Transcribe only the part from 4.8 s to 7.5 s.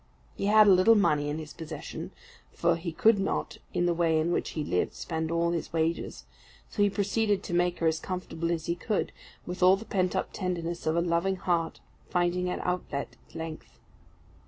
spend all his wages; so he proceeded